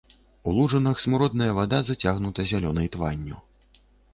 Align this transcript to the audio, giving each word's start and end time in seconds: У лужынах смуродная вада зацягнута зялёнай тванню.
У 0.47 0.53
лужынах 0.59 1.01
смуродная 1.03 1.51
вада 1.57 1.79
зацягнута 1.91 2.41
зялёнай 2.53 2.87
тванню. 2.97 3.37